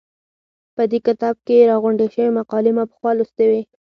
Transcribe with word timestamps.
په 0.75 0.83
دې 0.91 0.99
کتاب 1.07 1.35
کې 1.47 1.67
راغونډې 1.71 2.07
شوې 2.13 2.29
مقالې 2.39 2.71
ما 2.77 2.83
پخوا 2.91 3.11
لوستې 3.17 3.45
وې. 3.49 3.61